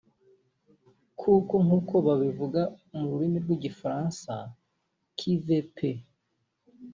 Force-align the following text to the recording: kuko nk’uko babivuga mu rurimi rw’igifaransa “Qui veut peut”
kuko 1.19 1.53
nk’uko 1.65 1.93
babivuga 2.05 2.61
mu 2.95 3.03
rurimi 3.09 3.37
rw’igifaransa 3.43 4.33
“Qui 5.17 5.31
veut 5.45 5.67
peut” 5.75 5.99